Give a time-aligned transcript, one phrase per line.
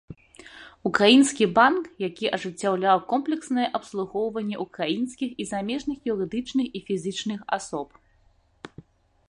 [0.89, 7.87] Украінскі банк, які ажыццяўляў комплекснае абслугоўванне украінскіх і замежных юрыдычных і фізічных асоб.